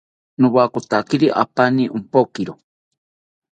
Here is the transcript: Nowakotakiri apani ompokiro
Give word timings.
Nowakotakiri 0.39 1.27
apani 1.43 1.83
ompokiro 1.97 2.53